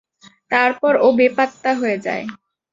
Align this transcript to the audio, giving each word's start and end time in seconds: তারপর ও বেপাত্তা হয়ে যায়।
তারপর 0.51 0.93
ও 0.97 1.07
বেপাত্তা 1.19 1.71
হয়ে 1.73 1.97
যায়। 2.05 2.25